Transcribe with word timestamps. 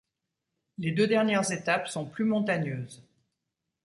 Les 0.79 0.93
deux 0.93 1.05
dernières 1.05 1.51
étapes 1.51 1.87
sont 1.87 2.05
plus 2.05 2.23
montagneuses. 2.25 3.03